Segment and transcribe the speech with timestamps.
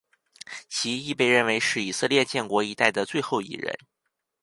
[0.67, 3.77] 其亦被认为是以色列建国一代的最后一人。